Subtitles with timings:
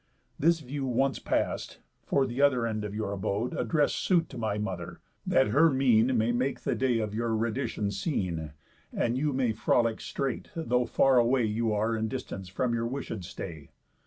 [0.39, 4.99] This view once past, for th' end of your abode, Address suit to my mother,
[5.27, 8.53] that her mean May make the day of your redition seen,
[8.91, 13.23] And you may frolic straight, though far away You are in distance from your wishéd
[13.23, 13.69] stay.